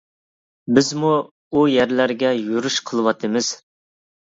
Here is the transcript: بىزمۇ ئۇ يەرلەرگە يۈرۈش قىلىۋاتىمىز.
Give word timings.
بىزمۇ 0.77 1.11
ئۇ 1.59 1.63
يەرلەرگە 1.73 2.33
يۈرۈش 2.41 2.81
قىلىۋاتىمىز. 2.91 3.55